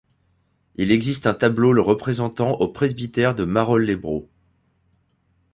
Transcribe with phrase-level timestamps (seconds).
[0.77, 4.27] Il existe un tableau le représentant au presbytère de Marolles-les-Braults.